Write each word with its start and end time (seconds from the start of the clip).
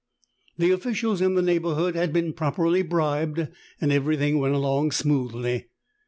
The 0.57 0.71
officials 0.71 1.21
in 1.21 1.35
the 1.35 1.43
neighborhood 1.43 1.93
had 1.95 2.11
been 2.11 2.33
properly 2.33 2.81
bribed, 2.81 3.49
and 3.79 3.91
everything 3.91 4.39
went 4.39 4.55
along 4.55 4.93
smoothly. 4.93 5.67